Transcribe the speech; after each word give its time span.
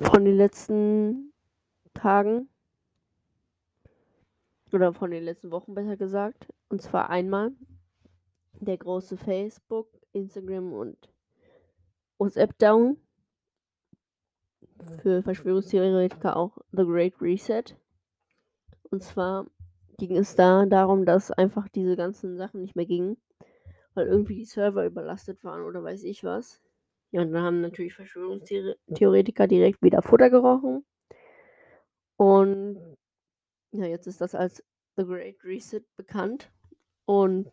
von 0.00 0.24
den 0.24 0.36
letzten 0.36 1.32
Tagen. 1.94 2.48
Oder 4.72 4.92
von 4.92 5.10
den 5.10 5.24
letzten 5.24 5.50
Wochen 5.50 5.74
besser 5.74 5.96
gesagt. 5.96 6.46
Und 6.68 6.82
zwar 6.82 7.08
einmal 7.10 7.52
der 8.60 8.76
große 8.76 9.16
Facebook, 9.16 9.88
Instagram 10.12 10.72
und 10.72 11.10
WhatsApp-Down. 12.18 12.98
Für 15.02 15.22
Verschwörungstheoretiker 15.22 16.36
auch 16.36 16.58
The 16.72 16.84
Great 16.84 17.20
Reset. 17.20 17.64
Und 18.90 19.02
zwar 19.02 19.46
ging 19.98 20.16
es 20.16 20.36
da 20.36 20.66
darum, 20.66 21.04
dass 21.04 21.32
einfach 21.32 21.68
diese 21.68 21.96
ganzen 21.96 22.36
Sachen 22.36 22.60
nicht 22.60 22.76
mehr 22.76 22.86
gingen, 22.86 23.16
weil 23.94 24.06
irgendwie 24.06 24.36
die 24.36 24.44
Server 24.44 24.86
überlastet 24.86 25.42
waren 25.42 25.62
oder 25.62 25.82
weiß 25.82 26.04
ich 26.04 26.22
was. 26.22 26.62
Ja, 27.10 27.22
und 27.22 27.32
dann 27.32 27.42
haben 27.42 27.60
natürlich 27.60 27.94
Verschwörungstheoretiker 27.94 29.46
direkt 29.46 29.82
wieder 29.82 30.02
Futter 30.02 30.28
gerochen. 30.28 30.84
Und 32.16 32.96
ja, 33.72 33.86
jetzt 33.86 34.06
ist 34.06 34.20
das 34.20 34.34
als 34.34 34.62
The 34.96 35.04
Great 35.04 35.42
Reset 35.44 35.82
bekannt. 35.96 36.50
Und 37.06 37.50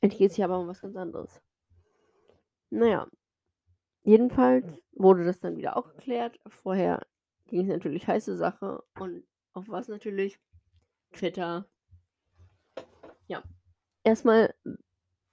endlich 0.00 0.18
geht 0.18 0.30
es 0.30 0.36
hier 0.36 0.44
aber 0.44 0.60
um 0.60 0.68
was 0.68 0.80
ganz 0.80 0.96
anderes. 0.96 1.40
Naja, 2.70 3.08
jedenfalls 4.04 4.66
wurde 4.92 5.24
das 5.24 5.40
dann 5.40 5.56
wieder 5.56 5.76
auch 5.76 5.94
geklärt. 5.94 6.38
Vorher 6.46 7.04
ging 7.46 7.62
es 7.62 7.68
natürlich 7.68 8.06
heiße 8.06 8.36
Sache 8.36 8.84
und 9.00 9.24
auf 9.54 9.68
was 9.68 9.88
natürlich? 9.88 10.38
Twitter. 11.12 11.66
Ja. 13.26 13.42
Erstmal, 14.04 14.54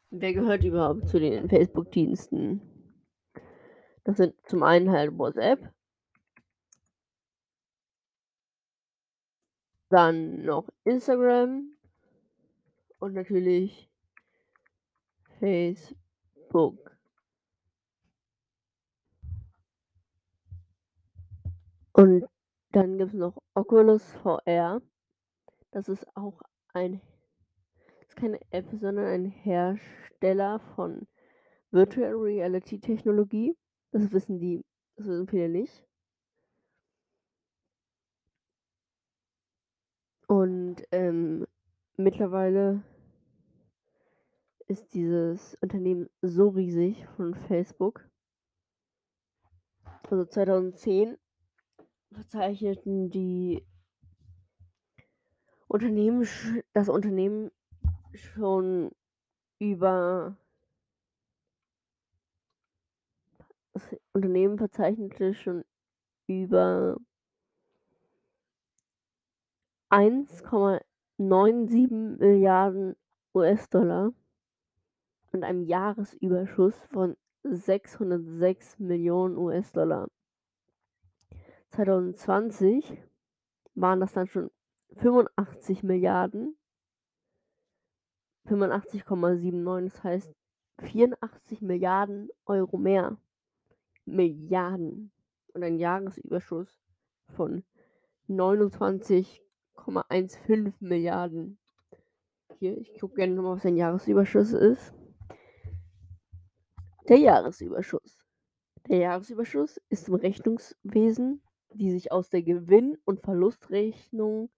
wer 0.10 0.34
gehört 0.34 0.64
überhaupt 0.64 1.10
zu 1.10 1.20
den 1.20 1.50
Facebook-Diensten? 1.50 2.75
Das 4.06 4.18
sind 4.18 4.36
zum 4.48 4.64
einen 4.64 4.92
halt 4.92 5.18
WhatsApp. 5.18 5.74
Dann 9.90 10.44
noch 10.44 10.70
Instagram. 10.84 11.72
Und 13.00 13.14
natürlich 13.14 13.90
Facebook. 15.40 16.98
Und 21.94 22.26
dann 22.72 22.98
gibt 22.98 23.14
es 23.14 23.18
noch 23.18 23.42
Oculus 23.54 24.04
VR. 24.22 24.82
Das 25.72 25.90
ist 25.90 26.06
auch 26.16 26.42
ein 26.74 27.02
ist 28.08 28.16
keine 28.16 28.40
App, 28.52 28.66
sondern 28.72 29.06
ein 29.06 29.26
Hersteller 29.26 30.60
von 30.76 31.08
Virtual 31.72 32.14
Reality 32.14 32.80
Technologie. 32.80 33.56
Das 33.96 34.12
wissen 34.12 34.40
die, 34.40 34.66
das 34.98 35.08
wissen 35.08 35.26
viele 35.26 35.48
nicht. 35.48 35.88
Und 40.28 40.84
ähm, 40.92 41.48
mittlerweile 41.96 42.84
ist 44.68 44.94
dieses 44.94 45.56
Unternehmen 45.62 46.10
so 46.22 46.50
riesig 46.50 47.08
von 47.16 47.36
Facebook. 47.48 48.06
Also 50.10 50.26
2010 50.26 51.18
verzeichneten 52.12 53.10
die 53.10 53.66
Unternehmen, 55.70 56.28
das 56.74 56.90
Unternehmen 56.90 57.50
schon 58.14 58.92
über 59.58 60.36
das 63.76 63.84
Unternehmen 64.14 64.58
verzeichnete 64.58 65.36
schon 65.36 65.64
über 66.28 66.98
1,97 69.92 72.18
Milliarden 72.18 72.96
US-Dollar 73.36 74.12
und 75.32 75.44
einem 75.44 75.64
Jahresüberschuss 75.64 76.76
von 76.86 77.16
606 77.44 78.80
Millionen 78.80 79.38
US-Dollar. 79.38 80.08
2020 81.72 82.98
waren 83.76 84.00
das 84.00 84.14
dann 84.14 84.28
schon 84.28 84.50
85 84.96 85.84
Milliarden. 85.84 86.58
85,79, 88.48 89.84
das 89.84 90.04
heißt 90.04 90.34
84 90.80 91.62
Milliarden 91.62 92.30
Euro 92.46 92.78
mehr. 92.78 93.18
Milliarden. 94.06 95.12
Und 95.54 95.64
ein 95.64 95.78
Jahresüberschuss 95.78 96.80
von 97.36 97.64
29,15 98.30 100.74
Milliarden. 100.80 101.58
Hier, 102.60 102.78
ich 102.78 102.94
gucke 103.00 103.16
gerne 103.16 103.34
nochmal, 103.34 103.56
was 103.56 103.66
ein 103.66 103.78
Jahresüberschuss 103.78 104.54
ist. 104.54 104.94
Der 107.08 107.18
Jahresüberschuss. 107.18 108.20
Der 108.88 108.98
Jahresüberschuss 108.98 109.82
ist 109.90 110.08
im 110.08 110.16
Rechnungswesen 110.16 111.42
die 111.76 111.92
sich 111.92 112.12
aus 112.12 112.30
der 112.30 112.42
Gewinn- 112.42 112.98
und 113.06 113.22
Verlustrechnung 113.22 114.50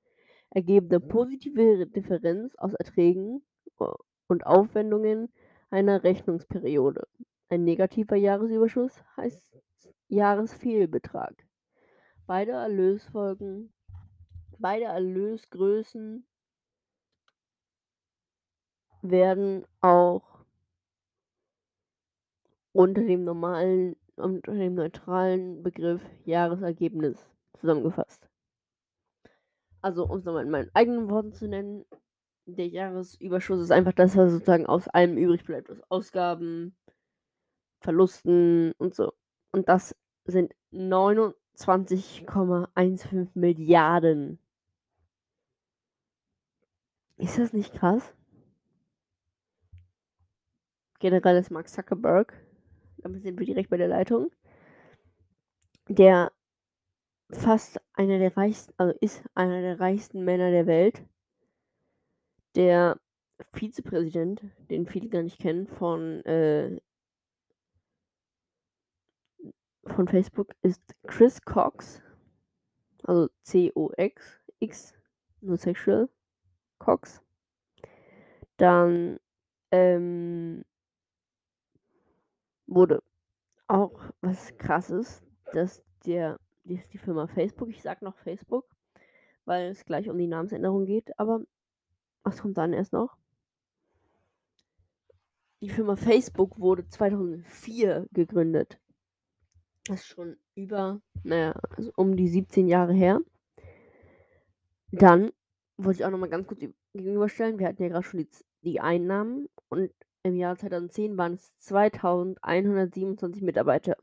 ergebende 0.50 1.00
positive 1.00 1.88
Differenz 1.88 2.56
aus 2.56 2.74
Erträgen 2.74 3.44
äh, 3.80 3.86
und 4.28 4.46
Aufwendungen 4.46 5.30
einer 5.70 6.04
Rechnungsperiode. 6.04 7.08
Ein 7.50 7.64
negativer 7.64 8.16
Jahresüberschuss 8.16 9.04
heißt 9.16 9.58
Jahresfehlbetrag. 10.10 11.48
Beide 12.26 12.52
Erlösfolgen, 12.52 13.74
beide 14.60 14.86
Erlösgrößen 14.86 16.26
werden 19.02 19.66
auch 19.82 20.46
unter 22.74 23.02
dem 23.02 23.24
normalen 23.24 23.96
unter 24.18 24.54
dem 24.54 24.76
neutralen 24.76 25.64
Begriff 25.64 26.02
Jahresergebnis 26.26 27.26
zusammengefasst. 27.60 28.28
Also, 29.82 30.06
um 30.06 30.18
es 30.18 30.26
nochmal 30.26 30.44
in 30.44 30.50
meinen 30.50 30.72
eigenen 30.74 31.10
Worten 31.10 31.34
zu 31.34 31.48
nennen, 31.48 31.86
der 32.46 32.68
Jahresüberschuss 32.68 33.62
ist 33.62 33.72
einfach 33.72 33.94
das, 33.94 34.16
was 34.18 34.32
sozusagen 34.32 34.66
aus 34.66 34.88
allem 34.88 35.18
übrig 35.18 35.46
bleibt, 35.46 35.70
aus 35.70 35.82
Ausgaben, 35.90 36.76
Verlusten 37.80 38.74
und 38.78 38.96
so. 38.96 39.14
Und 39.52 39.70
das 39.70 39.96
sind 40.26 40.54
29,15 40.74 43.30
Milliarden. 43.34 44.40
Ist 47.18 47.40
das 47.40 47.54
nicht 47.54 47.74
krass? 47.74 48.14
Generell 51.00 51.38
ist 51.38 51.52
Mark 51.52 51.70
Zuckerberg 51.70 52.34
damit 53.08 53.22
sind 53.22 53.40
wir 53.40 53.46
direkt 53.46 53.70
bei 53.70 53.78
der 53.78 53.88
Leitung, 53.88 54.32
der 55.88 56.32
fast 57.32 57.82
einer 57.94 58.20
der 58.20 58.36
reichsten, 58.38 58.74
also 58.78 58.98
ist 59.02 59.24
einer 59.34 59.62
der 59.62 59.80
reichsten 59.80 60.24
Männer 60.24 60.52
der 60.52 60.68
Welt, 60.68 61.04
der 62.56 63.00
Vizepräsident, 63.54 64.42
den 64.70 64.86
viele 64.86 65.10
gar 65.10 65.24
nicht 65.24 65.40
kennen, 65.40 65.68
von, 65.68 66.24
äh, 66.26 66.80
von 69.98 70.08
Facebook 70.08 70.54
ist 70.62 70.96
Chris 71.08 71.42
Cox, 71.42 72.04
also 73.04 73.30
C-O-X, 73.42 74.40
X, 74.60 74.94
nur 75.42 75.58
sexual, 75.58 76.08
Cox. 76.78 77.20
Dann, 78.58 79.20
ähm, 79.72 80.64
wurde 82.68 83.02
auch 83.68 84.00
was 84.22 84.56
krasses, 84.60 85.24
dass 85.52 85.84
der, 86.06 86.40
die, 86.64 86.80
die 86.94 87.00
Firma 87.00 87.26
Facebook, 87.26 87.70
ich 87.70 87.82
sag 87.82 88.04
noch 88.04 88.20
Facebook, 88.20 88.70
weil 89.46 89.72
es 89.72 89.84
gleich 89.84 90.12
um 90.12 90.20
die 90.20 90.28
Namensänderung 90.28 90.86
geht, 90.86 91.18
aber 91.18 91.42
was 92.22 92.40
kommt 92.40 92.60
dann 92.60 92.72
erst 92.72 92.94
noch? 92.94 93.18
Die 95.60 95.70
Firma 95.70 95.96
Facebook 95.96 96.60
wurde 96.60 96.88
2004 96.88 98.06
gegründet. 98.12 98.80
Das 99.88 100.02
ist 100.02 100.08
schon 100.08 100.36
über, 100.56 101.02
naja, 101.24 101.54
also 101.78 101.92
um 101.96 102.18
die 102.18 102.28
17 102.28 102.68
Jahre 102.68 102.94
her. 102.94 103.22
Dann 104.92 105.32
wollte 105.78 106.00
ich 106.00 106.06
auch 106.06 106.12
nochmal 106.12 106.30
ganz 106.30 106.46
kurz 106.48 106.60
gegenüberstellen. 106.94 107.58
Wir 107.58 107.68
hatten 107.68 107.82
ja 107.82 107.90
gerade 107.90 108.04
schon 108.04 108.20
die, 108.20 108.30
die 108.64 108.82
Einnahmen 108.82 109.48
und 109.70 109.92
im 110.24 110.36
Jahr 110.36 110.58
2010 110.58 111.18
waren 111.18 111.34
es 111.34 111.58
2127 111.60 113.42
Mitarbeiter. 113.42 113.96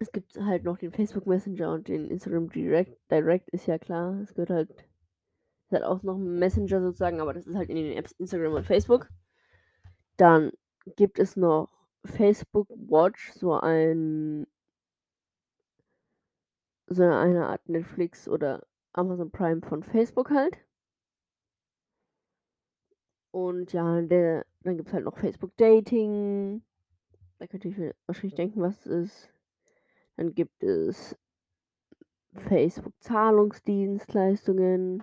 Es 0.00 0.12
gibt 0.12 0.36
halt 0.40 0.62
noch 0.62 0.78
den 0.78 0.92
Facebook 0.92 1.26
Messenger 1.26 1.72
und 1.72 1.88
den 1.88 2.08
Instagram 2.08 2.48
Direct. 2.50 2.96
Direct 3.10 3.48
ist 3.50 3.66
ja 3.66 3.78
klar, 3.78 4.20
es 4.22 4.32
gehört 4.32 4.50
halt 4.50 4.70
ist 5.66 5.72
halt 5.72 5.84
auch 5.84 6.02
noch 6.02 6.16
'n 6.16 6.38
Messenger 6.38 6.80
sozusagen, 6.82 7.20
aber 7.20 7.34
das 7.34 7.46
ist 7.46 7.56
halt 7.56 7.70
in 7.70 7.76
den 7.76 7.96
Apps 7.98 8.12
Instagram 8.12 8.54
und 8.54 8.64
Facebook. 8.66 9.08
Dann 10.18 10.50
gibt 10.96 11.18
es 11.20 11.36
noch 11.36 11.68
Facebook 12.04 12.68
Watch, 12.70 13.32
so 13.32 13.54
ein 13.54 14.46
so 16.90 17.02
eine 17.02 17.46
Art 17.46 17.68
Netflix 17.68 18.28
oder 18.28 18.66
Amazon 18.94 19.30
Prime 19.30 19.60
von 19.62 19.82
Facebook 19.82 20.30
halt. 20.30 20.58
Und 23.34 23.72
ja, 23.72 24.00
der 24.02 24.46
dann 24.62 24.76
gibt's 24.76 24.92
halt 24.92 25.04
noch 25.04 25.18
Facebook 25.18 25.56
Dating. 25.56 26.62
Da 27.38 27.46
könnt 27.46 27.64
ihr 27.64 27.72
euch 27.72 27.94
wahrscheinlich 28.06 28.34
denken, 28.34 28.60
was 28.62 28.86
es 28.86 28.86
ist. 28.86 29.32
Dann 30.18 30.34
gibt 30.34 30.62
es 30.62 31.16
Facebook 32.34 32.92
Zahlungsdienstleistungen. 33.00 35.02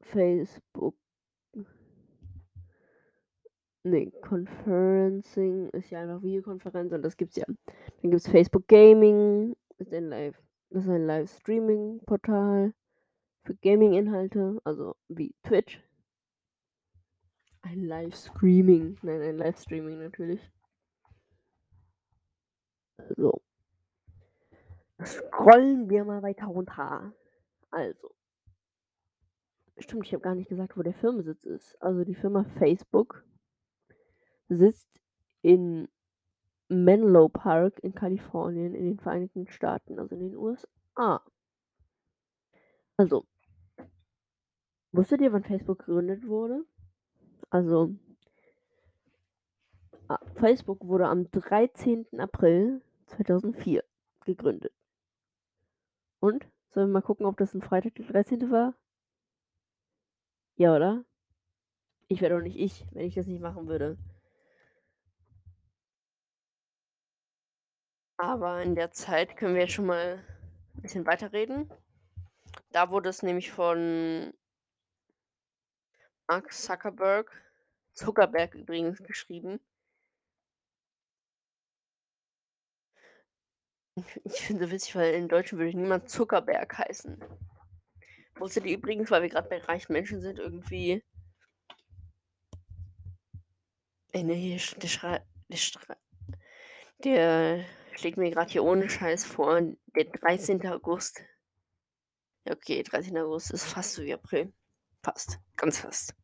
Facebook 0.00 0.96
Ne, 3.84 4.10
Conferencing 4.20 5.70
ist 5.70 5.90
ja 5.90 6.02
einfach 6.02 6.22
Videokonferenz 6.22 6.92
und 6.92 7.00
das 7.00 7.16
gibt's 7.16 7.36
ja. 7.36 7.46
Dann 8.02 8.10
gibt's 8.10 8.28
Facebook 8.28 8.68
Gaming, 8.68 9.56
ist 9.78 9.94
ein 9.94 10.10
Live 10.10 10.38
das 10.70 10.84
ist 10.84 10.90
ein 10.90 11.06
Livestreaming-Portal 11.06 12.74
für 13.44 13.54
Gaming-Inhalte, 13.54 14.60
also 14.64 14.96
wie 15.08 15.34
Twitch. 15.42 15.82
Ein 17.62 17.84
Livestreaming, 17.84 18.98
nein, 19.02 19.22
ein 19.22 19.38
Livestreaming 19.38 19.98
natürlich. 19.98 20.40
So. 23.16 23.40
Scrollen 25.04 25.88
wir 25.88 26.04
mal 26.04 26.22
weiter 26.22 26.46
runter. 26.46 27.12
Also. 27.70 28.14
Stimmt, 29.78 30.06
ich 30.06 30.12
habe 30.12 30.22
gar 30.22 30.34
nicht 30.34 30.48
gesagt, 30.48 30.76
wo 30.76 30.82
der 30.82 30.94
Firmensitz 30.94 31.44
ist. 31.44 31.80
Also 31.80 32.04
die 32.04 32.16
Firma 32.16 32.44
Facebook 32.58 33.24
sitzt 34.48 34.88
in 35.42 35.88
Menlo 36.68 37.28
Park 37.28 37.78
in 37.80 37.94
Kalifornien 37.94 38.74
in 38.74 38.84
den 38.84 38.98
Vereinigten 38.98 39.48
Staaten, 39.48 39.98
also 39.98 40.14
in 40.14 40.20
den 40.20 40.36
USA. 40.36 41.22
Also 42.96 43.24
wusstet 44.92 45.20
ihr, 45.20 45.32
wann 45.32 45.44
Facebook 45.44 45.78
gegründet 45.78 46.26
wurde? 46.26 46.64
Also 47.50 47.94
ah, 50.08 50.18
Facebook 50.34 50.84
wurde 50.84 51.06
am 51.06 51.30
13. 51.30 52.06
April 52.18 52.82
2004 53.18 53.84
gegründet. 54.24 54.70
Und? 56.22 56.46
Sollen 56.70 56.88
wir 56.88 56.94
mal 56.94 57.02
gucken, 57.02 57.26
ob 57.26 57.36
das 57.38 57.54
'n 57.54 57.62
Freitag 57.62 57.94
der 57.94 58.06
13. 58.06 58.50
war? 58.50 58.74
Ja, 60.58 60.74
oder? 60.74 61.04
Ich 62.10 62.22
wäre 62.22 62.34
doch 62.36 62.42
nicht 62.42 62.56
ich, 62.58 62.86
wenn 62.92 63.04
ich 63.06 63.14
das 63.14 63.26
nicht 63.26 63.40
machen 63.42 63.68
würde. 63.68 63.98
Aber 68.20 68.60
in 68.62 68.74
der 68.74 68.90
Zeit 68.90 69.36
können 69.36 69.54
wir 69.54 69.62
jetzt 69.62 69.74
schon 69.74 69.86
mal 69.86 70.24
'n 70.76 70.82
bisschen 70.82 71.06
weiterreden. 71.06 71.70
Da 72.72 72.90
wurde 72.90 73.10
es 73.10 73.22
nämlich 73.22 73.50
von 73.52 74.32
Mark 76.30 76.52
Zuckerberg 76.52 77.30
Zuckerberg 77.94 78.54
übrigens 78.54 79.02
geschrieben. 79.02 79.60
Ich 84.24 84.40
finde 84.40 84.70
witzig, 84.70 84.94
weil 84.96 85.14
in 85.14 85.28
Deutschen 85.28 85.58
würde 85.58 85.76
niemand 85.76 86.08
Zuckerberg 86.08 86.78
heißen. 86.78 87.22
Wusstet 88.36 88.66
ihr 88.66 88.76
übrigens, 88.76 89.10
weil 89.10 89.22
wir 89.22 89.28
grad 89.28 89.48
bei 89.48 89.58
reichen 89.58 89.92
Menschen 89.92 90.20
sind, 90.20 90.38
irgendwie 90.38 91.02
Ey, 94.12 94.22
ne, 94.24 94.34
hier 94.34 94.58
sch 94.58 94.74
der 94.78 94.88
schrei 94.88 95.22
der 95.48 95.56
schrei 95.56 95.96
der 97.04 97.64
schlägt 97.94 98.16
mir 98.16 98.30
grad 98.30 98.50
hier 98.50 98.64
ohne 98.64 98.88
Scheiß 98.88 99.24
vor, 99.24 99.60
der 99.60 100.04
13. 100.04 100.66
August. 100.66 101.22
Okay, 102.48 102.82
13. 102.82 103.16
August 103.18 103.50
ist 103.50 103.64
fast 103.64 103.94
so 103.94 104.02
wie 104.02 104.14
April. 104.14 104.52
Fast, 105.02 105.38
ganz 105.56 105.78
fast. 105.78 106.14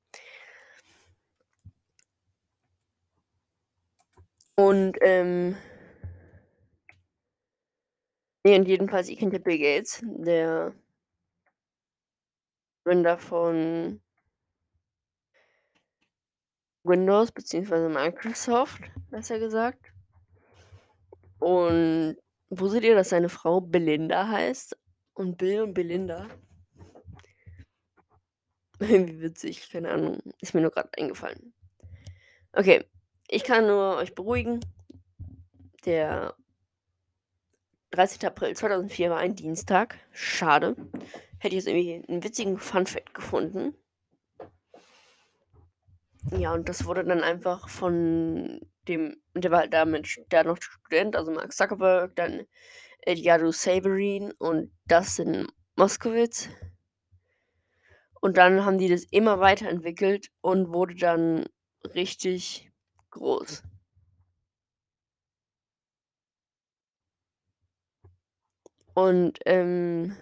Und, 4.56 4.96
ähm 5.02 5.56
Ne, 8.46 8.56
und 8.56 8.68
jedenfalls, 8.68 9.08
ihr 9.08 9.16
kennt 9.16 9.32
ja 9.32 9.38
Bill 9.38 9.58
Gates, 9.58 10.02
der 10.04 10.74
Gründer 12.84 13.16
von 13.16 14.02
Windows 16.82 17.32
beziehungsweise 17.32 17.88
Microsoft, 17.88 18.82
besser 19.10 19.38
gesagt. 19.38 19.90
Und 21.38 22.16
wusstet 22.50 22.84
ihr, 22.84 22.94
dass 22.94 23.08
seine 23.08 23.30
Frau 23.30 23.62
Belinda 23.62 24.28
heißt? 24.28 24.76
Und 25.14 25.38
Bill 25.38 25.62
und 25.62 25.72
Belinda? 25.72 26.28
Irgendwie 28.78 29.22
witzig, 29.22 29.70
keine 29.70 29.90
Ahnung, 29.90 30.18
ist 30.42 30.52
mir 30.52 30.60
nur 30.60 30.70
grad 30.70 30.98
eingefallen. 30.98 31.54
Okay, 32.52 32.84
ich 33.28 33.44
kann 33.44 33.66
nur 33.66 33.96
euch 33.96 34.14
beruhigen. 34.14 34.60
Der 35.86 36.36
13. 37.94 38.26
April 38.26 38.54
2004 38.56 39.10
war 39.10 39.18
ein 39.18 39.36
Dienstag. 39.36 39.98
Schade. 40.12 40.76
Hätte 41.38 41.56
ich 41.56 41.64
jetzt 41.64 41.68
irgendwie 41.68 42.02
'n 42.12 42.24
witzigen 42.24 42.58
Funfact 42.58 43.14
gefunden. 43.14 43.74
Ja, 46.36 46.52
und 46.54 46.68
das 46.68 46.86
wurde 46.86 47.04
dann 47.04 47.22
einfach 47.22 47.68
von 47.68 48.60
dem 48.88 49.16
der 49.34 49.50
war 49.50 49.60
halt 49.60 49.72
da 49.72 49.84
mit 49.84 50.08
der 50.30 50.44
noch 50.44 50.58
Student, 50.60 51.16
also 51.16 51.32
Mark 51.32 51.52
Zuckerberg, 51.52 52.14
dann 52.16 52.46
Eduardo 53.02 53.50
Saverin 53.52 54.32
und 54.38 54.72
Dustin 54.86 55.48
Moskovitz. 55.76 56.48
Und 58.20 58.36
dann 58.38 58.64
haben 58.64 58.78
die 58.78 58.88
das 58.88 59.04
immer 59.10 59.40
weiterentwickelt 59.40 60.30
und 60.40 60.72
wurde 60.72 60.94
dann 60.94 61.46
richtig 61.94 62.70
groß. 63.10 63.62
Und, 68.94 69.38
ähm, 69.44 70.16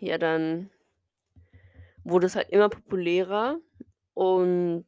ja, 0.00 0.18
dann 0.18 0.70
wurde 2.04 2.26
es 2.26 2.36
halt 2.36 2.50
immer 2.50 2.68
populärer 2.68 3.58
und 4.14 4.84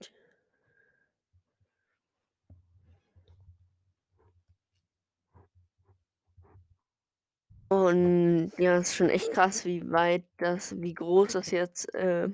Und 7.71 8.53
ja, 8.59 8.77
ist 8.79 8.95
schon 8.95 9.09
echt 9.11 9.33
krass, 9.33 9.65
wie 9.65 9.91
weit 9.91 10.25
das 10.37 10.81
wie 10.83 10.93
groß 10.95 11.33
das 11.33 11.51
jetzt, 11.51 11.95
äh, 11.95 12.29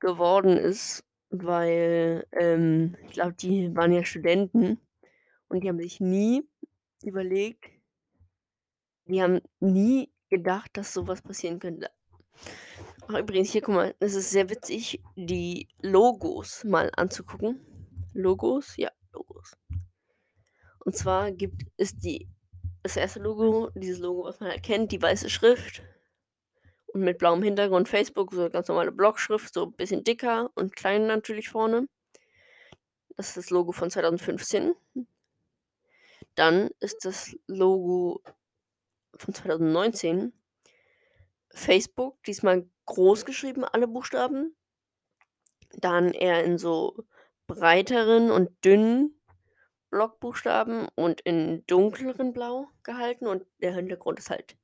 geworden 0.00 0.56
ist, 0.56 1.04
weil, 1.30 2.26
ähm, 2.32 2.96
ich 3.04 3.10
glaube, 3.12 3.34
die 3.34 3.74
waren 3.76 3.92
ja 3.92 4.02
Studenten 4.04 4.80
und 5.48 5.62
die 5.64 5.68
haben 5.68 5.78
sich 5.80 6.00
nie 6.00 6.48
überlegt 7.04 7.70
die 9.10 9.22
haben 9.22 9.40
nie 9.60 10.12
gedacht, 10.28 10.70
dass 10.74 10.92
so 10.94 11.06
was 11.06 11.22
passieren 11.22 11.58
könnte. 11.58 11.90
Ach, 13.08 13.18
übrigens, 13.18 13.50
hier, 13.50 13.62
guck 13.62 13.74
mal, 13.74 13.94
es 13.98 14.14
ist 14.14 14.30
sehr 14.30 14.48
witzig, 14.50 15.02
die 15.16 15.68
Logos 15.82 16.64
mal 16.64 16.90
anzugucken. 16.96 17.60
Logos? 18.14 18.76
Ja, 18.76 18.90
Logos. 19.12 19.56
Und 20.84 20.96
zwar 20.96 21.32
gibt 21.32 21.62
es 21.76 21.96
die 21.96 22.28
das 22.82 22.96
erste 22.96 23.20
Logo, 23.20 23.70
dieses 23.74 23.98
Logo, 23.98 24.24
was 24.24 24.40
man 24.40 24.50
erkennt, 24.50 24.92
die 24.92 25.02
weiße 25.02 25.28
Schrift 25.28 25.82
und 26.86 27.02
mit 27.02 27.18
blauem 27.18 27.42
Hintergrund 27.42 27.88
Facebook, 27.88 28.32
so 28.32 28.48
ganz 28.48 28.68
normale 28.68 28.92
Blockschrift, 28.92 29.52
so 29.52 29.66
ein 29.66 29.72
bisschen 29.72 30.04
dicker 30.04 30.50
und 30.54 30.74
klein 30.74 31.06
natürlich 31.06 31.48
vorne. 31.48 31.88
Das 33.16 33.28
ist 33.28 33.36
das 33.36 33.50
Logo 33.50 33.72
von 33.72 33.90
2015. 33.90 34.74
Dann 36.34 36.70
ist 36.80 37.04
das 37.04 37.36
Logo 37.46 38.22
von 39.20 39.34
2019 39.34 40.32
Facebook, 41.50 42.22
diesmal 42.24 42.68
groß 42.86 43.24
geschrieben, 43.24 43.64
alle 43.64 43.86
Buchstaben. 43.86 44.56
Dann 45.74 46.12
eher 46.12 46.42
in 46.44 46.58
so 46.58 47.04
breiteren 47.46 48.30
und 48.30 48.50
dünnen 48.64 49.20
Blockbuchstaben 49.90 50.88
und 50.94 51.20
in 51.20 51.64
dunkleren 51.66 52.32
Blau 52.32 52.68
gehalten 52.82 53.26
und 53.26 53.44
der 53.60 53.74
Hintergrund 53.74 54.18
ist 54.18 54.30
halt 54.30 54.56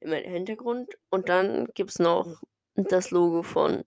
immer 0.00 0.20
der 0.20 0.30
Hintergrund. 0.30 0.98
Und 1.10 1.28
dann 1.28 1.66
gibt 1.74 1.90
es 1.90 1.98
noch 1.98 2.42
das 2.74 3.10
Logo 3.10 3.42
von 3.42 3.84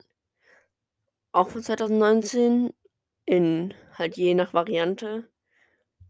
auch 1.31 1.49
von 1.49 1.63
2019 1.63 2.73
in 3.25 3.73
halt 3.93 4.17
je 4.17 4.33
nach 4.33 4.53
Variante 4.53 5.29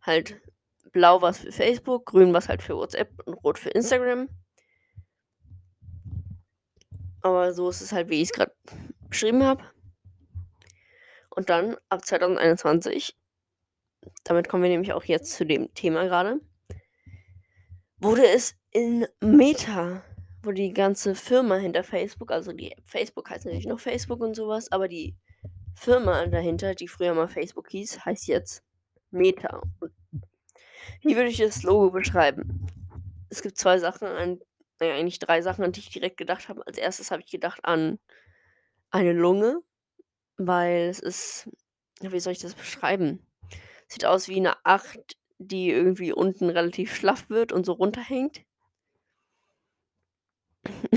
halt 0.01 0.41
blau 0.91 1.21
was 1.21 1.39
für 1.39 1.51
Facebook, 1.51 2.05
grün 2.05 2.33
was 2.33 2.50
halt 2.50 2.62
für 2.62 2.75
WhatsApp 2.75 3.12
und 3.25 3.33
rot 3.36 3.57
für 3.57 3.69
Instagram. 3.69 4.29
Aber 7.21 7.53
so 7.53 7.69
ist 7.69 7.81
es 7.81 7.91
halt, 7.91 8.10
wie 8.10 8.21
ich 8.21 8.29
es 8.29 8.33
gerade 8.33 8.53
beschrieben 9.10 9.43
habe. 9.43 9.63
Und 11.29 11.50
dann 11.50 11.77
ab 11.89 12.05
2021, 12.05 13.15
damit 14.24 14.50
kommen 14.50 14.63
wir 14.63 14.69
nämlich 14.69 14.93
auch 14.93 15.03
jetzt 15.03 15.33
zu 15.33 15.45
dem 15.45 15.74
Thema 15.74 16.05
gerade, 16.05 16.41
wurde 18.00 18.27
es 18.27 18.55
in 18.71 19.05
Meta, 19.21 20.03
wo 20.43 20.51
die 20.51 20.74
ganze 20.74 21.15
Firma 21.15 21.55
hinter 21.55 21.83
Facebook, 21.83 22.31
also 22.31 22.51
die 22.51 22.75
Facebook 22.83 23.29
heißt 23.29 23.45
natürlich 23.45 23.67
noch 23.67 23.79
Facebook 23.79 24.21
und 24.21 24.36
sowas, 24.36 24.71
aber 24.71 24.88
die 24.88 25.15
Firma 25.75 26.25
dahinter, 26.25 26.75
die 26.75 26.88
früher 26.88 27.13
mal 27.13 27.27
Facebook 27.27 27.69
hieß, 27.69 28.05
heißt 28.05 28.27
jetzt 28.27 28.63
Meta. 29.12 29.62
Und 29.79 29.90
wie 31.02 31.16
würde 31.16 31.30
ich 31.30 31.38
das 31.38 31.64
Logo 31.64 31.92
beschreiben? 31.92 32.68
Es 33.30 33.42
gibt 33.42 33.58
zwei 33.58 33.80
Sachen, 33.80 34.08
an, 34.08 34.40
naja, 34.80 34.96
eigentlich 34.96 35.20
drei 35.20 35.42
Sachen, 35.42 35.64
an 35.64 35.72
die 35.72 35.80
ich 35.80 35.90
direkt 35.90 36.18
gedacht 36.18 36.50
habe. 36.50 36.66
Als 36.68 36.78
erstes 36.78 37.12
habe 37.12 37.22
ich 37.22 37.32
gedacht 37.32 37.64
an 37.64 38.00
eine 38.90 39.14
Lunge, 39.14 39.62
weil 40.38 40.90
es 40.90 41.00
ist, 41.00 41.50
wie 42.02 42.20
soll 42.20 42.34
ich 42.34 42.40
das 42.40 42.56
beschreiben? 42.56 43.26
Sieht 43.88 44.06
aus 44.06 44.28
wie 44.28 44.38
eine 44.38 44.66
Acht, 44.66 45.18
die 45.38 45.70
irgendwie 45.70 46.14
unten 46.14 46.50
relativ 46.50 46.96
schlaff 46.96 47.30
wird 47.30 47.52
und 47.52 47.66
so 47.66 47.74
runterhängt. 47.74 48.42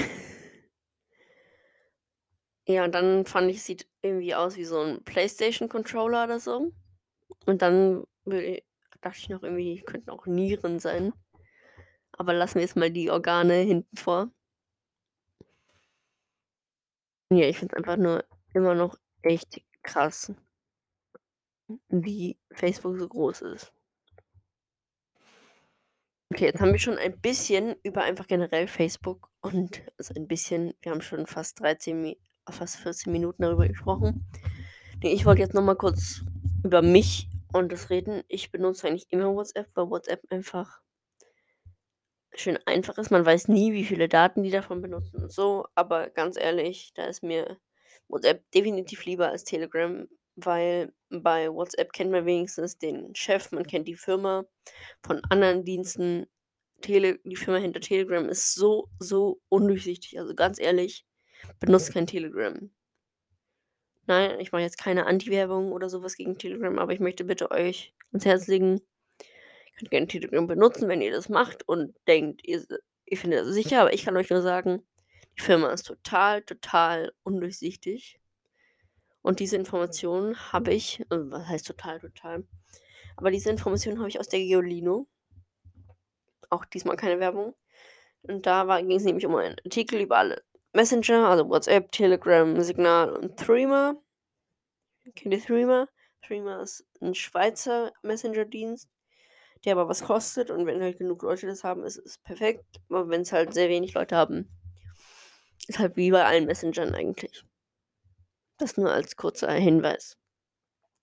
ja, 2.66 2.84
und 2.84 2.94
dann 2.94 3.26
fand 3.26 3.50
ich, 3.50 3.56
es 3.58 3.66
sieht 3.66 3.88
irgendwie 4.02 4.34
aus 4.34 4.56
wie 4.56 4.64
so 4.64 4.80
ein 4.80 5.02
PlayStation-Controller 5.04 6.24
oder 6.24 6.40
so. 6.40 6.72
Und 7.46 7.62
dann 7.62 8.04
dachte 9.04 9.18
ich 9.18 9.28
noch 9.28 9.42
irgendwie, 9.42 9.82
könnten 9.82 10.10
auch 10.10 10.26
Nieren 10.26 10.78
sein. 10.78 11.12
Aber 12.12 12.32
lassen 12.32 12.56
wir 12.56 12.62
jetzt 12.62 12.76
mal 12.76 12.90
die 12.90 13.10
Organe 13.10 13.54
hinten 13.54 13.96
vor. 13.96 14.30
Ja, 17.30 17.46
ich 17.46 17.58
finde 17.58 17.74
es 17.74 17.78
einfach 17.78 17.96
nur 17.96 18.24
immer 18.52 18.74
noch 18.74 18.96
echt 19.22 19.62
krass, 19.82 20.32
wie 21.88 22.38
Facebook 22.52 22.98
so 22.98 23.08
groß 23.08 23.42
ist. 23.42 23.72
Okay, 26.32 26.46
jetzt 26.46 26.60
haben 26.60 26.72
wir 26.72 26.78
schon 26.78 26.98
ein 26.98 27.20
bisschen 27.20 27.76
über 27.82 28.02
einfach 28.02 28.26
generell 28.26 28.66
Facebook 28.66 29.30
und 29.40 29.82
also 29.98 30.14
ein 30.14 30.26
bisschen, 30.26 30.74
wir 30.82 30.92
haben 30.92 31.00
schon 31.00 31.26
fast 31.26 31.60
13, 31.60 32.16
fast 32.48 32.76
14 32.76 33.12
Minuten 33.12 33.42
darüber 33.42 33.68
gesprochen. 33.68 34.26
Ich 35.02 35.26
wollte 35.26 35.42
jetzt 35.42 35.54
nochmal 35.54 35.76
kurz 35.76 36.22
über 36.64 36.82
mich 36.82 37.28
und 37.54 37.72
das 37.72 37.90
reden. 37.90 38.22
Ich 38.28 38.50
benutze 38.50 38.86
eigentlich 38.86 39.06
immer 39.10 39.34
WhatsApp, 39.34 39.68
weil 39.74 39.90
WhatsApp 39.90 40.22
einfach 40.30 40.80
schön 42.34 42.58
einfach 42.66 42.98
ist. 42.98 43.10
Man 43.10 43.24
weiß 43.24 43.48
nie, 43.48 43.72
wie 43.72 43.84
viele 43.84 44.08
Daten 44.08 44.42
die 44.42 44.50
davon 44.50 44.82
benutzen 44.82 45.22
und 45.22 45.32
so. 45.32 45.66
Aber 45.74 46.10
ganz 46.10 46.36
ehrlich, 46.36 46.92
da 46.94 47.04
ist 47.06 47.22
mir 47.22 47.58
WhatsApp 48.08 48.50
definitiv 48.52 49.04
lieber 49.04 49.28
als 49.28 49.44
Telegram, 49.44 50.08
weil 50.36 50.92
bei 51.10 51.48
WhatsApp 51.48 51.92
kennt 51.92 52.10
man 52.10 52.26
wenigstens 52.26 52.78
den 52.78 53.14
Chef, 53.14 53.52
man 53.52 53.66
kennt 53.66 53.86
die 53.86 53.94
Firma 53.94 54.44
von 55.02 55.22
anderen 55.30 55.64
Diensten. 55.64 56.26
Tele 56.80 57.20
die 57.24 57.36
Firma 57.36 57.60
hinter 57.60 57.80
Telegram 57.80 58.28
ist 58.28 58.54
so, 58.54 58.88
so 58.98 59.40
undurchsichtig. 59.48 60.18
Also 60.18 60.34
ganz 60.34 60.58
ehrlich, 60.58 61.06
benutzt 61.60 61.92
kein 61.94 62.06
Telegram. 62.06 62.70
Nein, 64.06 64.38
ich 64.40 64.52
mache 64.52 64.62
jetzt 64.62 64.78
keine 64.78 65.06
Anti-Werbung 65.06 65.72
oder 65.72 65.88
sowas 65.88 66.16
gegen 66.16 66.36
Telegram, 66.36 66.78
aber 66.78 66.92
ich 66.92 67.00
möchte 67.00 67.24
bitte 67.24 67.50
euch 67.50 67.94
ans 68.12 68.26
Herz 68.26 68.46
legen, 68.46 68.80
ihr 68.80 69.72
könnt 69.78 69.90
gerne 69.90 70.06
Telegram 70.06 70.46
benutzen, 70.46 70.88
wenn 70.88 71.00
ihr 71.00 71.10
das 71.10 71.28
macht 71.28 71.66
und 71.66 71.96
denkt, 72.06 72.44
ihr, 72.44 72.64
ihr 73.06 73.16
findet 73.16 73.40
das 73.40 73.54
sicher, 73.54 73.80
aber 73.80 73.94
ich 73.94 74.04
kann 74.04 74.16
euch 74.16 74.28
nur 74.28 74.42
sagen, 74.42 74.82
die 75.38 75.42
Firma 75.42 75.72
ist 75.72 75.84
total, 75.84 76.42
total 76.42 77.12
undurchsichtig. 77.22 78.20
Und 79.22 79.40
diese 79.40 79.56
Informationen 79.56 80.36
habe 80.52 80.74
ich, 80.74 81.00
äh, 81.00 81.06
was 81.08 81.48
heißt 81.48 81.66
total, 81.66 81.98
total, 81.98 82.44
aber 83.16 83.30
diese 83.30 83.50
Informationen 83.50 83.98
habe 83.98 84.08
ich 84.08 84.20
aus 84.20 84.28
der 84.28 84.40
Geolino. 84.40 85.08
Auch 86.50 86.66
diesmal 86.66 86.96
keine 86.96 87.20
Werbung. 87.20 87.54
Und 88.22 88.46
da 88.46 88.80
ging 88.80 88.96
es 88.96 89.04
nämlich 89.04 89.24
um 89.24 89.34
einen 89.34 89.56
Artikel 89.64 90.00
über 90.00 90.18
alle 90.18 90.42
Messenger, 90.74 91.28
also 91.28 91.48
WhatsApp, 91.48 91.92
Telegram, 91.92 92.60
Signal 92.60 93.14
und 93.14 93.36
Threema. 93.36 93.94
Kennt 95.14 95.32
ihr 95.32 95.40
Threema? 95.40 95.88
Threema 96.26 96.62
ist 96.62 96.84
ein 97.00 97.14
Schweizer 97.14 97.92
Messenger-Dienst, 98.02 98.88
der 99.64 99.72
aber 99.74 99.88
was 99.88 100.02
kostet 100.02 100.50
und 100.50 100.66
wenn 100.66 100.82
halt 100.82 100.98
genug 100.98 101.22
Leute 101.22 101.46
das 101.46 101.62
haben, 101.62 101.84
ist 101.84 101.98
es 101.98 102.18
perfekt. 102.18 102.64
Aber 102.88 103.08
wenn 103.08 103.20
es 103.20 103.32
halt 103.32 103.54
sehr 103.54 103.68
wenig 103.68 103.94
Leute 103.94 104.16
haben, 104.16 104.48
ist 105.68 105.78
halt 105.78 105.96
wie 105.96 106.10
bei 106.10 106.24
allen 106.24 106.46
Messengern 106.46 106.92
eigentlich. 106.92 107.44
Das 108.58 108.76
nur 108.76 108.92
als 108.92 109.16
kurzer 109.16 109.52
Hinweis. 109.52 110.18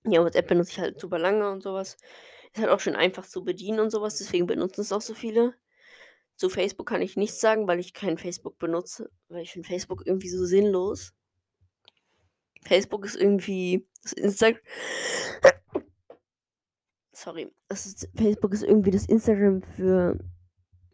Ja, 0.03 0.21
WhatsApp 0.21 0.47
benutze 0.47 0.71
ich 0.71 0.79
halt 0.79 0.99
super 0.99 1.17
lange 1.17 1.49
und 1.49 1.63
sowas. 1.63 1.95
Ist 2.53 2.59
halt 2.59 2.69
auch 2.69 2.81
schön 2.81 2.97
einfach 2.97 3.25
zu 3.25 3.45
bedienen 3.45 3.79
und 3.79 3.91
sowas, 3.91 4.17
deswegen 4.17 4.47
benutzen 4.47 4.81
es 4.81 4.91
auch 4.91 5.01
so 5.01 5.13
viele. 5.13 5.55
Zu 6.41 6.49
Facebook 6.49 6.87
kann 6.87 7.03
ich 7.03 7.17
nichts 7.17 7.39
sagen, 7.39 7.67
weil 7.67 7.79
ich 7.79 7.93
kein 7.93 8.17
Facebook 8.17 8.57
benutze, 8.57 9.11
weil 9.29 9.43
ich 9.43 9.51
finde 9.51 9.67
Facebook 9.67 10.01
irgendwie 10.07 10.27
so 10.27 10.43
sinnlos. 10.43 11.13
Facebook 12.65 13.05
ist 13.05 13.15
irgendwie 13.15 13.87
das 14.01 14.13
Instagram. 14.13 14.59
Sorry, 17.11 17.53
ist, 17.69 18.09
Facebook 18.15 18.53
ist 18.53 18.63
irgendwie 18.63 18.89
das 18.89 19.05
Instagram 19.05 19.61
für 19.61 20.17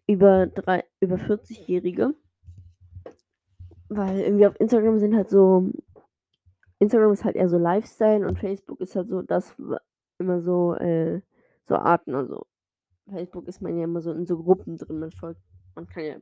über 0.05 0.47
drei, 0.47 0.83
über 0.99 1.15
40-Jährige. 1.15 2.13
Weil 3.87 4.19
irgendwie 4.19 4.47
auf 4.47 4.59
Instagram 4.59 4.99
sind 4.99 5.15
halt 5.15 5.29
so. 5.29 5.71
Instagram 6.79 7.13
ist 7.13 7.23
halt 7.23 7.37
eher 7.37 7.47
so 7.47 7.57
Lifestyle 7.57 8.27
und 8.27 8.37
Facebook 8.37 8.81
ist 8.81 8.97
halt 8.97 9.07
so 9.07 9.21
das 9.21 9.55
immer 10.17 10.41
so, 10.41 10.75
äh, 10.75 11.21
so 11.63 11.75
Arten, 11.75 12.15
also 12.15 12.45
Facebook 13.09 13.47
ist 13.47 13.61
man 13.61 13.77
ja 13.77 13.83
immer 13.85 14.01
so 14.01 14.11
in 14.11 14.25
so 14.25 14.41
Gruppen 14.41 14.77
drin. 14.77 14.99
Man 14.99 15.11
folgt, 15.11 15.41
man 15.75 15.87
kann 15.87 16.03
ja 16.03 16.17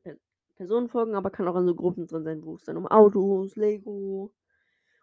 Personen 0.56 0.88
folgen, 0.88 1.15
aber 1.15 1.30
kann 1.30 1.48
auch 1.48 1.56
in 1.58 1.65
so 1.65 1.75
Gruppen 1.75 2.08
drin 2.08 2.24
sein, 2.24 2.44
wo 2.44 2.56
es 2.56 2.63
dann 2.63 2.77
um 2.77 2.88
Autos, 2.88 3.56
Lego 3.56 4.34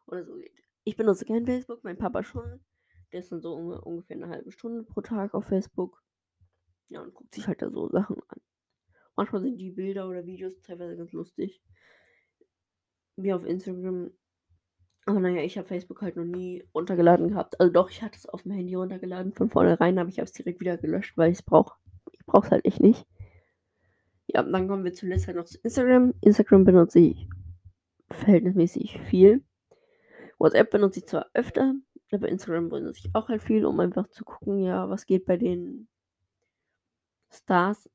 oder 0.07 0.25
so 0.25 0.37
geht. 0.37 0.63
Ich 0.85 0.97
benutze 0.97 1.25
kein 1.25 1.47
Facebook, 1.47 1.85
mein 1.85 1.99
Papa 1.99 2.23
schon. 2.23 2.61
Der 3.13 3.21
ist 3.21 3.31
dann 3.31 3.41
so 3.41 3.55
ungefähr 3.55 4.17
eine 4.17 4.29
halbe 4.29 4.51
Stunde 4.53 4.83
pro 4.83 5.01
Tag 5.01 5.35
auf 5.35 5.45
Facebook. 5.45 6.03
Ja, 6.89 7.03
und 7.03 7.15
guckt 7.15 7.35
sich 7.35 7.47
halt 7.47 7.63
da 7.63 7.71
so 7.71 7.89
Sachen 7.89 8.17
an. 8.29 8.41
Manchmal 9.17 9.43
sind 9.43 9.59
die 9.59 9.71
Bilder 9.71 10.09
oder 10.09 10.25
Videos 10.25 10.61
teilweise 10.63 10.97
ganz 10.97 11.13
lustig. 11.13 11.63
Wie 13.17 13.33
auf 13.33 13.45
Instagram 13.45 14.11
aber 15.05 15.21
naja, 15.21 15.43
ich 15.43 15.59
habe 15.59 15.67
Facebook 15.67 16.01
halt 16.03 16.17
noch 16.17 16.25
nie 16.25 16.65
runtergeladen 16.75 17.29
gehabt. 17.29 17.59
Also 17.61 17.73
doch, 17.73 17.91
ich 17.91 18.03
hatte 18.03 18.17
es 18.17 18.29
auf 18.29 18.43
dem 18.43 18.53
Handy 18.53 18.75
runtergeladen. 18.75 19.33
Von 19.33 19.51
vornherein 19.51 19.99
aber 19.99 20.09
ich 20.09 20.19
es 20.19 20.33
direkt 20.33 20.61
wieder 20.61 20.77
gelöscht, 20.77 21.17
weil 21.17 21.33
ich 21.33 21.39
es 21.39 21.43
brauche. 21.43 21.77
Ich 22.13 22.25
brauche 22.25 22.47
es 22.47 22.51
halt 22.53 22.65
echt 22.65 22.81
nicht. 22.81 23.07
Ja, 24.29 24.43
dann 24.43 24.69
kommen 24.69 24.85
wir 24.85 24.93
zuletzt 24.93 25.27
halt 25.27 25.37
noch 25.37 25.45
zu 25.45 25.59
Instagram. 25.59 26.15
Instagram 26.21 26.65
benutze 26.65 27.01
ich 27.01 27.29
verhältnismäßig 28.11 29.01
viel. 29.01 29.43
WhatsApp 30.39 30.71
benutze 30.71 31.01
ich 31.01 31.07
zwar 31.07 31.27
öfter, 31.35 31.75
aber 32.13 32.29
Instagram 32.29 32.69
benutze 32.69 33.01
ich 33.05 33.15
auch 33.15 33.29
halt 33.29 33.43
viel, 33.43 33.65
um 33.65 33.81
einfach 33.81 34.09
zu 34.09 34.25
gucken, 34.25 34.63
ja, 34.63 34.89
was 34.89 35.07
geht 35.07 35.25
bei 35.25 35.37
den 35.37 35.89
Stars, 37.31 37.89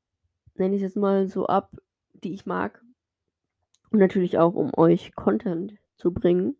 nenne 0.54 0.76
ich 0.76 0.82
es 0.82 0.90
jetzt 0.90 0.96
mal 0.96 1.28
so 1.28 1.46
ab, 1.46 1.70
die 2.12 2.34
ich 2.34 2.44
mag. 2.44 2.84
Und 3.90 4.00
natürlich 4.00 4.38
auch, 4.38 4.54
um 4.54 4.72
euch 4.76 5.14
Content 5.14 5.78
zu 5.96 6.12
bringen. 6.12 6.56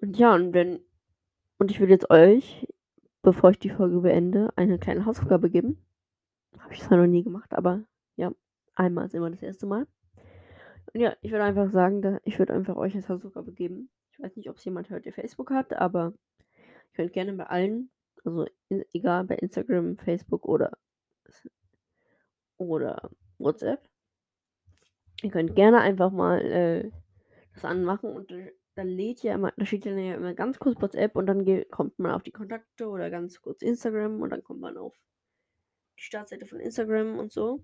Und 0.00 0.16
ja, 0.18 0.34
und 0.34 0.52
wenn 0.54 0.80
und 1.58 1.70
ich 1.70 1.80
würde 1.80 1.92
jetzt 1.92 2.10
euch, 2.10 2.68
bevor 3.22 3.50
ich 3.50 3.58
die 3.58 3.70
Folge 3.70 4.00
beende, 4.00 4.50
eine 4.56 4.78
kleine 4.78 5.04
Hausaufgabe 5.04 5.50
geben. 5.50 5.84
Habe 6.60 6.72
ich 6.72 6.82
zwar 6.82 6.98
noch 6.98 7.06
nie 7.06 7.24
gemacht, 7.24 7.52
aber 7.52 7.84
ja, 8.16 8.32
einmal 8.74 9.06
ist 9.06 9.14
immer 9.14 9.30
das 9.30 9.42
erste 9.42 9.66
Mal. 9.66 9.86
Und 10.92 11.00
ja, 11.00 11.16
ich 11.20 11.32
würde 11.32 11.44
einfach 11.44 11.70
sagen, 11.70 12.18
ich 12.24 12.38
würde 12.38 12.54
einfach 12.54 12.76
euch 12.76 12.94
als 12.94 13.08
Hausaufgabe 13.08 13.52
geben. 13.52 13.90
Ich 14.12 14.20
weiß 14.20 14.36
nicht, 14.36 14.48
ob's 14.48 14.64
jemand 14.64 14.88
hört, 14.90 15.04
der 15.04 15.12
Facebook 15.12 15.50
hat, 15.50 15.74
aber 15.74 16.14
ihr 16.56 16.94
könnt 16.94 17.12
gerne 17.12 17.32
bei 17.32 17.44
allen, 17.44 17.90
also 18.24 18.46
in 18.68 18.84
egal 18.92 19.24
bei 19.24 19.36
Instagram, 19.36 19.96
Facebook 19.98 20.46
oder 20.46 20.78
oder 22.56 23.10
WhatsApp 23.38 23.88
ihr 25.22 25.30
könnt 25.30 25.54
gerne 25.56 25.80
einfach 25.80 26.10
mal, 26.10 26.40
äh, 26.40 26.90
das 27.54 27.64
anmachen 27.64 28.10
und 28.10 28.32
da 28.78 28.84
lädt 28.84 29.24
ja 29.24 29.34
immer 29.34 29.52
da 29.56 29.66
steht 29.66 29.86
ja 29.86 30.14
immer 30.14 30.34
ganz 30.34 30.60
kurz 30.60 30.80
WhatsApp 30.80 31.16
und 31.16 31.26
dann 31.26 31.44
kommt 31.68 31.98
man 31.98 32.12
auf 32.12 32.22
die 32.22 32.30
Kontakte 32.30 32.88
oder 32.88 33.10
ganz 33.10 33.42
kurz 33.42 33.60
Instagram 33.60 34.22
und 34.22 34.30
dann 34.30 34.44
kommt 34.44 34.60
man 34.60 34.76
auf 34.76 34.94
die 35.96 36.02
Startseite 36.02 36.46
von 36.46 36.60
Instagram 36.60 37.18
und 37.18 37.32
so. 37.32 37.60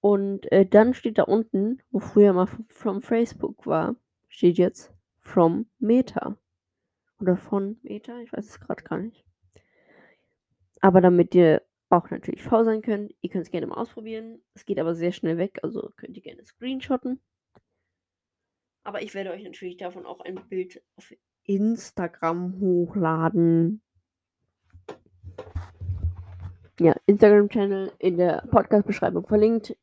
Und, 0.00 0.50
äh, 0.50 0.66
dann 0.66 0.92
steht 0.92 1.18
da 1.18 1.22
unten, 1.22 1.80
wo 1.92 2.00
früher 2.00 2.32
mal 2.32 2.48
from 2.66 3.00
Facebook 3.00 3.64
war, 3.64 3.94
steht 4.28 4.58
jetzt 4.58 4.92
from 5.20 5.70
Meta 5.78 6.36
oder 7.20 7.36
von 7.36 7.78
Meta, 7.82 8.18
ich 8.20 8.32
weiß 8.32 8.44
es 8.44 8.60
grad 8.60 8.84
gar 8.84 8.98
nicht. 8.98 9.24
Aber 10.80 11.00
damit 11.00 11.32
ihr 11.36 11.62
auch 11.90 12.10
natürlich 12.10 12.42
faul 12.42 12.64
sein 12.64 12.82
könnt, 12.82 13.14
ihr 13.20 13.30
könnt's 13.30 13.52
gerne 13.52 13.68
mal 13.68 13.76
ausprobieren. 13.76 14.42
Es 14.54 14.64
geht 14.64 14.80
aber 14.80 14.96
sehr 14.96 15.12
schnell 15.12 15.38
weg, 15.38 15.60
also 15.62 15.92
könnt 15.96 16.16
ihr 16.16 16.22
gerne 16.24 16.44
screenshotten. 16.44 17.20
Aber 18.84 19.02
ich 19.02 19.14
werde 19.14 19.30
euch 19.30 19.42
natürlich 19.42 19.78
davon 19.78 20.04
auch 20.04 20.20
ein 20.20 20.36
Bild 20.48 20.82
auf 20.96 21.12
Instagram 21.44 22.60
hochladen. 22.60 23.80
Ja, 26.78 26.94
Instagram-Channel 27.06 27.92
in 27.98 28.18
der 28.18 28.46
Podcast-Beschreibung 28.50 29.26
verlinkt. 29.26 29.76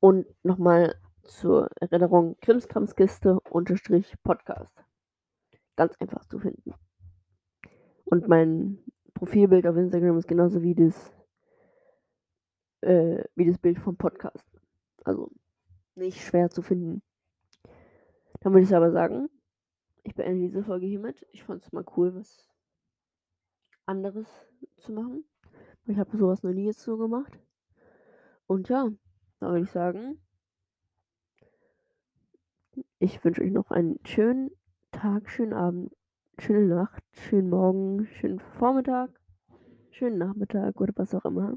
Und 0.00 0.26
noch 0.42 0.58
mal 0.58 0.96
zur 1.22 1.68
Erinnerung, 1.80 2.36
Krimskramskiste 2.40 3.40
Unterstrich 3.50 4.14
Podcast. 4.22 4.72
Ganz 5.76 5.94
einfach 6.00 6.24
zu 6.26 6.38
finden. 6.38 6.74
Und 8.04 8.28
mein 8.28 8.78
Profilbild 9.14 9.66
auf 9.66 9.76
Instagram 9.76 10.18
ist 10.18 10.28
genauso 10.28 10.62
wie 10.62 10.74
das 10.74 11.12
äh, 12.80 13.24
wie 13.34 13.46
das 13.46 13.58
Bild 13.58 13.78
vom 13.78 13.96
Podcast. 13.96 14.46
Also, 15.04 15.30
nicht 15.94 16.24
schwer 16.24 16.50
zu 16.50 16.62
finden. 16.62 17.02
Dann 18.40 18.52
würde 18.52 18.64
ich 18.64 18.74
aber 18.74 18.90
sagen, 18.90 19.28
ich 20.02 20.14
beende 20.14 20.46
diese 20.46 20.62
Folge 20.62 20.86
hiermit. 20.86 21.26
Ich 21.32 21.42
fand's 21.42 21.72
mal 21.72 21.84
cool, 21.96 22.14
was 22.14 22.48
anderes 23.86 24.28
zu 24.76 24.92
machen. 24.92 25.24
Ich 25.86 25.98
habe 25.98 26.16
so 26.16 26.28
was 26.28 26.42
noch 26.42 26.52
nie 26.52 26.66
jetzt 26.66 26.80
so 26.80 26.96
gemacht. 26.96 27.38
Und 28.46 28.68
ja, 28.68 28.88
dann 29.40 29.50
würde 29.50 29.62
ich 29.62 29.70
sagen 29.70 30.20
ich 32.98 33.24
wünsche 33.24 33.42
euch 33.42 33.52
noch 33.52 33.70
einen 33.70 33.98
schönen 34.04 34.50
Tag, 34.90 35.30
schönen 35.30 35.52
Abend, 35.52 35.92
schöne 36.38 36.74
Nacht, 36.74 37.02
schönen 37.12 37.50
Morgen, 37.50 38.06
schönen 38.06 38.40
Vormittag, 38.40 39.10
schönen 39.90 40.18
Nachmittag 40.18 40.80
oder 40.80 40.92
was 40.96 41.14
auch 41.14 41.24
immer. 41.24 41.54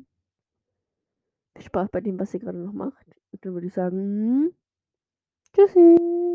Viel 1.55 1.65
Spaß 1.65 1.89
bei 1.89 2.01
dem, 2.01 2.19
was 2.19 2.33
ihr 2.33 2.39
grade 2.39 2.57
noch 2.57 2.73
macht. 2.73 3.05
Und 3.31 3.45
dann 3.45 3.53
würde 3.53 3.67
ich 3.67 3.73
sagen 3.73 4.53
Tschüssi. 5.53 6.28